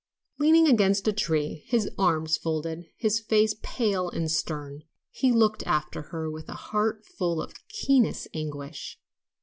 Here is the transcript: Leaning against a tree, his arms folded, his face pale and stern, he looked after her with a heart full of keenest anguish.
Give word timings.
Leaning 0.39 0.67
against 0.67 1.07
a 1.07 1.13
tree, 1.13 1.63
his 1.67 1.87
arms 1.95 2.35
folded, 2.35 2.87
his 2.97 3.19
face 3.19 3.53
pale 3.61 4.09
and 4.09 4.31
stern, 4.31 4.81
he 5.11 5.31
looked 5.31 5.61
after 5.67 6.01
her 6.09 6.27
with 6.27 6.49
a 6.49 6.55
heart 6.73 7.05
full 7.05 7.39
of 7.39 7.53
keenest 7.67 8.27
anguish. 8.33 8.97